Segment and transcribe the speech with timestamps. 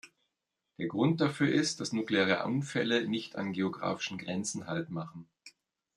[0.79, 5.29] Der Grund dafür ist, dass nukleare Unfälle nicht an geografischen Grenzen haltmachen.